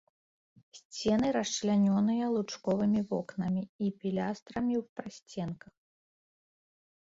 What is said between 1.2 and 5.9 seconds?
расчлянёныя лучковымі вокнамі і пілястрамі ў прасценках.